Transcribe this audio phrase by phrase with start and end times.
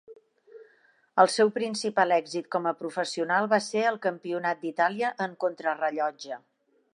[1.23, 6.41] El seu principal èxit com a professional va ser el Campionat d'Itàlia en contrarellotge.